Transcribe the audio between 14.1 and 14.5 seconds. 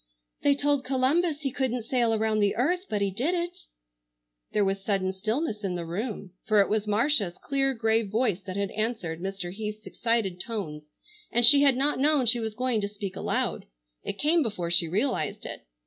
came